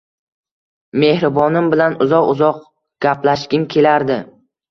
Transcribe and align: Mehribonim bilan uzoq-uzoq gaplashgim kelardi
Mehribonim 1.01 1.67
bilan 1.75 1.97
uzoq-uzoq 2.05 2.63
gaplashgim 3.07 3.67
kelardi 3.75 4.19